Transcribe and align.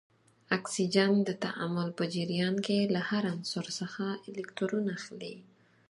اکسیجن 0.57 1.11
د 1.25 1.29
تعامل 1.45 1.89
په 1.97 2.03
جریان 2.15 2.55
کې 2.65 2.77
له 2.93 3.01
هر 3.09 3.23
عنصر 3.33 3.65
څخه 3.79 4.03
الکترون 4.31 4.85
اخلي. 4.97 5.35